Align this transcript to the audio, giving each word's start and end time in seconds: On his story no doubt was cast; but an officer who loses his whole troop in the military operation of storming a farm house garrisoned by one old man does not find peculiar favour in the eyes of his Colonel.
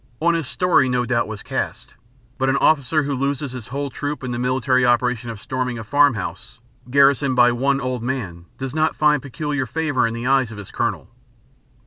On 0.19 0.33
his 0.33 0.47
story 0.47 0.89
no 0.89 1.05
doubt 1.05 1.27
was 1.27 1.43
cast; 1.43 1.93
but 2.39 2.49
an 2.49 2.57
officer 2.57 3.03
who 3.03 3.13
loses 3.13 3.51
his 3.51 3.67
whole 3.67 3.91
troop 3.91 4.23
in 4.23 4.31
the 4.31 4.39
military 4.39 4.83
operation 4.83 5.29
of 5.29 5.39
storming 5.39 5.77
a 5.77 5.83
farm 5.83 6.15
house 6.15 6.57
garrisoned 6.89 7.35
by 7.35 7.51
one 7.51 7.79
old 7.79 8.01
man 8.01 8.45
does 8.57 8.73
not 8.73 8.95
find 8.95 9.21
peculiar 9.21 9.67
favour 9.67 10.07
in 10.07 10.15
the 10.15 10.25
eyes 10.25 10.51
of 10.51 10.57
his 10.57 10.71
Colonel. 10.71 11.07